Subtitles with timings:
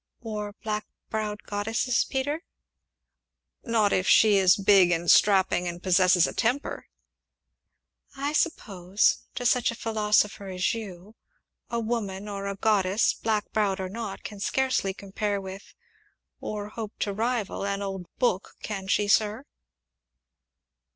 [0.21, 2.41] "Or black browed goddesses, Peter?"
[3.63, 6.87] "Not if she is big and strapping, and possesses a temper."
[8.17, 11.15] "I suppose to such a philosopher as you
[11.69, 15.75] a woman or a goddess, black browed or not, can scarcely compare with,
[16.39, 19.43] or hope to rival an old book, can she, sir?"